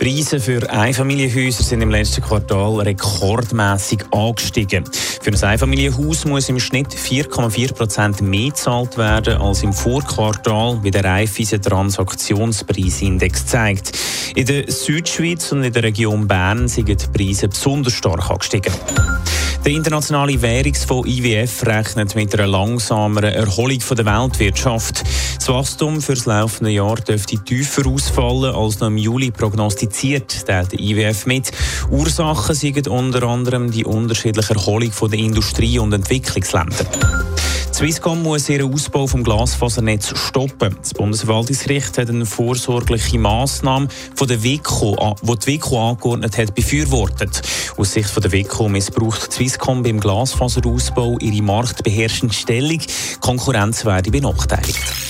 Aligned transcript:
Preise 0.00 0.40
für 0.40 0.70
Einfamilienhäuser 0.70 1.62
sind 1.62 1.82
im 1.82 1.90
letzten 1.90 2.22
Quartal 2.22 2.80
rekordmäßig 2.80 4.02
angestiegen. 4.10 4.82
Für 5.20 5.30
ein 5.30 5.44
Einfamilienhaus 5.44 6.24
muss 6.24 6.48
im 6.48 6.58
Schnitt 6.58 6.88
4,4 6.88 7.74
Prozent 7.74 8.22
mehr 8.22 8.48
gezahlt 8.48 8.96
werden 8.96 9.36
als 9.36 9.62
im 9.62 9.74
Vorquartal, 9.74 10.82
wie 10.82 10.90
der 10.90 11.04
Raiffeisen 11.04 11.60
Transaktionspreisindex 11.60 13.44
zeigt. 13.44 13.92
In 14.36 14.46
der 14.46 14.72
Südschweiz 14.72 15.52
und 15.52 15.64
in 15.64 15.72
der 15.74 15.82
Region 15.82 16.26
Bern 16.26 16.66
sind 16.66 16.88
die 16.88 16.96
Preise 16.96 17.48
besonders 17.48 17.92
stark 17.92 18.30
angestiegen. 18.30 18.72
Der 19.62 19.72
internationale 19.72 20.40
Währungsfonds 20.40 21.06
IWF 21.06 21.66
rechnet 21.66 22.14
mit 22.14 22.34
einer 22.34 22.46
langsameren 22.46 23.34
Erholung 23.34 23.78
der 23.78 24.06
Weltwirtschaft. 24.06 25.04
Das 25.40 25.48
Wachstum 25.48 26.02
für 26.02 26.12
das 26.12 26.26
laufende 26.26 26.70
Jahr 26.70 26.96
dürfte 26.96 27.38
tiefer 27.38 27.86
ausfallen 27.86 28.54
als 28.54 28.78
noch 28.78 28.88
im 28.88 28.98
Juli 28.98 29.30
prognostiziert, 29.30 30.46
teilt 30.46 30.72
der 30.72 30.80
IWF 30.80 31.24
mit. 31.24 31.50
Ursachen 31.90 32.54
sind 32.54 32.86
unter 32.86 33.22
anderem 33.22 33.70
die 33.70 33.86
unterschiedliche 33.86 34.52
Erholung 34.52 34.92
der 35.00 35.18
Industrie- 35.18 35.78
und 35.78 35.94
Entwicklungsländer. 35.94 36.84
Swisscom 37.72 38.22
muss 38.22 38.50
ihren 38.50 38.70
Ausbau 38.70 39.06
vom 39.06 39.24
Glasfasernetz 39.24 40.12
stoppen. 40.14 40.76
Das 40.78 40.92
Bundesverwaltungsgericht 40.92 41.96
hat 41.96 42.10
eine 42.10 42.26
vorsorgliche 42.26 43.18
Massnahme 43.18 43.88
von 44.14 44.28
der 44.28 44.42
WICO, 44.42 45.16
die 45.22 45.38
die 45.38 45.46
WICO 45.46 45.88
angeordnet 45.88 46.36
hat, 46.36 46.54
befürwortet. 46.54 47.40
Aus 47.78 47.94
Sicht 47.94 48.10
von 48.10 48.22
der 48.22 48.32
WICO 48.32 48.68
missbraucht 48.68 49.32
Swisscom 49.32 49.82
beim 49.82 50.00
Glasfaserausbau 50.00 51.16
ihre 51.18 51.42
marktbeherrschende 51.42 52.34
Stellung. 52.34 52.82
Konkurrenz 53.22 53.86
werde 53.86 54.10
benachteiligt. 54.10 55.09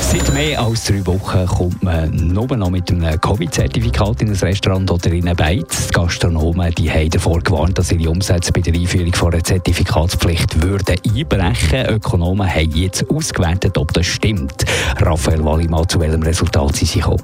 Seit 0.00 0.32
mehr 0.34 0.60
als 0.60 0.84
drei 0.84 1.06
Wochen 1.06 1.46
kommt 1.46 1.82
man 1.82 2.10
nur 2.14 2.56
noch 2.56 2.70
mit 2.70 2.90
einem 2.90 3.20
Covid-Zertifikat 3.20 4.22
in 4.22 4.28
ein 4.28 4.34
Restaurant 4.34 4.90
oder 4.90 5.10
in 5.10 5.26
eine 5.26 5.34
Beiz. 5.34 5.86
Die 5.88 5.92
Gastronomen 5.92 6.74
die 6.74 6.90
haben 6.90 7.08
davor 7.08 7.40
gewarnt, 7.40 7.78
dass 7.78 7.92
ihre 7.92 8.10
Umsätze 8.10 8.52
bei 8.52 8.60
der 8.60 8.74
Einführung 8.74 9.14
von 9.14 9.32
einer 9.32 9.42
Zertifikatspflicht 9.42 10.62
würden 10.62 10.96
einbrechen. 11.16 11.86
Ökonomen 11.86 12.48
haben 12.48 12.70
jetzt 12.72 13.08
ausgewertet, 13.08 13.78
ob 13.78 13.92
das 13.92 14.06
stimmt. 14.06 14.64
Raphael 15.00 15.44
Wallimann, 15.44 15.88
zu 15.88 16.00
welchem 16.00 16.22
Resultat 16.22 16.76
sie 16.76 16.84
sich 16.84 17.02
kommen? 17.02 17.22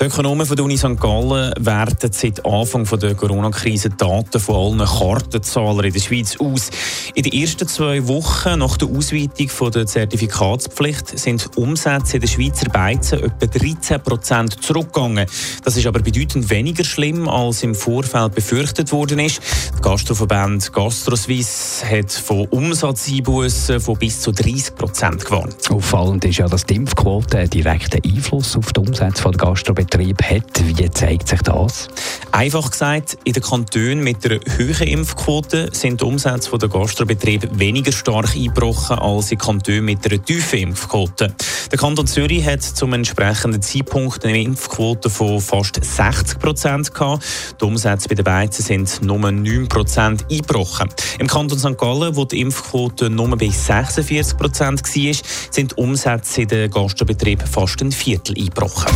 Die 0.00 0.04
Ökonomen 0.04 0.46
von 0.46 0.56
der 0.56 0.64
Uni 0.64 0.76
St. 0.76 1.00
Gallen 1.00 1.52
werten 1.58 2.12
seit 2.12 2.46
Anfang 2.46 2.84
der 3.00 3.16
Corona-Krise 3.16 3.90
Daten 3.90 4.38
von 4.38 4.78
allen 4.78 4.86
Kartenzahlern 4.86 5.86
in 5.86 5.92
der 5.92 6.00
Schweiz 6.00 6.36
aus. 6.38 6.70
In 7.14 7.24
den 7.24 7.32
ersten 7.32 7.66
zwei 7.66 8.06
Wochen 8.06 8.60
nach 8.60 8.76
der 8.76 8.88
Ausweitung 8.88 9.72
der 9.72 9.86
Zertifikatspflicht 9.86 11.18
sind 11.18 11.50
Umsätze 11.68 12.16
in 12.16 12.22
der 12.22 12.28
Schweizer 12.28 12.70
Beizen 12.70 13.22
etwa 13.22 13.46
13 13.46 14.00
Prozent 14.00 14.64
zurückgegangen. 14.64 15.26
Das 15.64 15.76
ist 15.76 15.86
aber 15.86 16.00
bedeutend 16.00 16.48
weniger 16.48 16.82
schlimm, 16.82 17.28
als 17.28 17.62
im 17.62 17.74
Vorfeld 17.74 18.34
befürchtet 18.34 18.90
worden 18.90 19.18
ist. 19.18 19.42
Der 19.74 19.82
Gastroverband 19.82 20.72
GastroSwiss 20.72 21.84
hat 21.84 22.10
von 22.10 22.46
Umsatzeinbußen 22.46 23.80
von 23.80 23.98
bis 23.98 24.22
zu 24.22 24.32
30 24.32 24.76
Prozent 24.76 25.26
gewarnt. 25.26 25.70
Auffallend 25.70 26.24
ist 26.24 26.38
ja, 26.38 26.48
dass 26.48 26.64
die 26.64 26.76
Impfquote 26.76 27.36
einen 27.36 27.50
direkten 27.50 28.00
Einfluss 28.02 28.56
auf 28.56 28.72
die 28.72 28.80
Umsätze 28.80 29.24
der 29.24 29.32
Gastrobetriebe 29.32 30.24
hat. 30.24 30.62
Wie 30.64 30.90
zeigt 30.90 31.28
sich 31.28 31.42
das? 31.42 31.88
Einfach 32.32 32.70
gesagt, 32.70 33.18
in 33.24 33.34
den 33.34 33.42
Kantonen 33.42 34.02
mit 34.02 34.24
einer 34.24 34.40
hohen 34.58 34.88
Impfquote 34.88 35.68
sind 35.72 36.00
die 36.00 36.04
Umsätze 36.06 36.56
der 36.56 36.70
Gastrobetriebe 36.70 37.58
weniger 37.58 37.92
stark 37.92 38.34
eingebrochen 38.34 38.98
als 38.98 39.30
in 39.32 39.36
Kantonen 39.36 39.84
mit 39.84 40.10
einer 40.10 40.24
tiefen 40.24 40.60
Impfquote. 40.60 41.34
Der 41.70 41.78
Kanton 41.78 42.06
Zürich 42.06 42.44
hat 42.46 42.62
zum 42.62 42.92
entsprechenden 42.92 43.62
Zeitpunkt 43.62 44.24
eine 44.24 44.42
Impfquote 44.42 45.10
von 45.10 45.40
fast 45.40 45.82
60 45.82 46.38
Prozent 46.38 46.94
gehabt. 46.94 47.24
Die 47.60 47.64
Umsätze 47.64 48.08
bei 48.08 48.14
den 48.14 48.24
Beizen 48.24 48.62
sind 48.62 49.02
nur 49.02 49.18
9 49.18 49.68
Prozent 49.68 50.24
eingebrochen. 50.30 50.88
Im 51.18 51.26
Kanton 51.26 51.58
St. 51.58 51.76
Gallen, 51.76 52.16
wo 52.16 52.24
die 52.24 52.40
Impfquote 52.40 53.10
nur 53.10 53.36
bei 53.36 53.48
46 53.48 54.36
Prozent 54.36 54.82
war, 54.82 55.14
sind 55.50 55.72
die 55.72 55.74
Umsätze 55.76 56.42
in 56.42 56.48
den 56.48 56.70
Gastrobetrieben 56.70 57.46
fast 57.46 57.80
ein 57.82 57.92
Viertel 57.92 58.34
eingebrochen. 58.38 58.92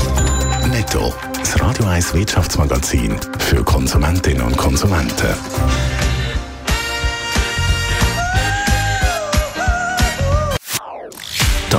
Netto. 0.70 1.12
Das 1.38 1.60
Radio 1.60 1.86
1 1.86 2.14
Wirtschaftsmagazin 2.14 3.16
für 3.38 3.62
Konsumentinnen 3.62 4.42
und 4.42 4.56
Konsumenten. 4.56 5.34